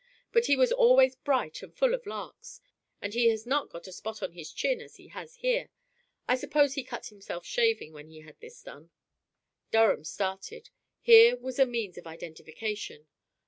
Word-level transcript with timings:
But 0.33 0.45
he 0.47 0.55
was 0.55 0.71
always 0.71 1.15
bright 1.15 1.61
and 1.61 1.71
full 1.77 1.93
of 1.93 2.07
larks. 2.07 2.59
Then 3.01 3.11
he 3.11 3.27
has 3.27 3.45
not 3.45 3.69
got 3.69 3.85
a 3.85 3.91
spot 3.91 4.23
on 4.23 4.31
his 4.31 4.51
chin 4.51 4.81
as 4.81 4.95
he 4.95 5.09
has 5.09 5.35
here. 5.35 5.69
I 6.27 6.35
suppose 6.37 6.73
he 6.73 6.83
cut 6.83 7.05
himself 7.05 7.45
shaving 7.45 7.93
when 7.93 8.07
he 8.07 8.21
had 8.21 8.39
this 8.39 8.63
done." 8.63 8.89
Durham 9.69 10.03
started. 10.03 10.71
Here 11.01 11.37
was 11.37 11.59
a 11.59 11.67
means 11.67 11.99
of 11.99 12.07
identification. 12.07 13.05